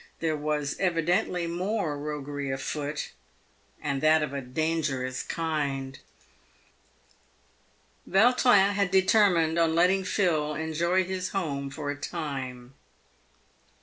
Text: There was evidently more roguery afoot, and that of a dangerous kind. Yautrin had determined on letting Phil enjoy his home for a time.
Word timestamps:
There 0.19 0.35
was 0.35 0.75
evidently 0.79 1.45
more 1.45 1.95
roguery 1.95 2.49
afoot, 2.49 3.11
and 3.83 4.01
that 4.01 4.23
of 4.23 4.33
a 4.33 4.41
dangerous 4.41 5.21
kind. 5.21 5.99
Yautrin 8.09 8.71
had 8.71 8.89
determined 8.89 9.59
on 9.59 9.75
letting 9.75 10.03
Phil 10.03 10.55
enjoy 10.55 11.03
his 11.03 11.29
home 11.37 11.69
for 11.69 11.91
a 11.91 11.95
time. 11.95 12.73